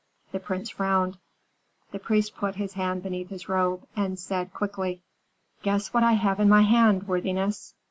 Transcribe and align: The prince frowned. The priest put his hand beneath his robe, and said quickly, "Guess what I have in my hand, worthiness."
The 0.31 0.39
prince 0.39 0.71
frowned. 0.71 1.19
The 1.91 1.99
priest 1.99 2.35
put 2.35 2.55
his 2.55 2.73
hand 2.73 3.03
beneath 3.03 3.29
his 3.29 3.47
robe, 3.47 3.85
and 3.95 4.17
said 4.17 4.51
quickly, 4.51 5.03
"Guess 5.61 5.93
what 5.93 6.01
I 6.03 6.13
have 6.13 6.39
in 6.39 6.49
my 6.49 6.63
hand, 6.63 7.07
worthiness." 7.07 7.75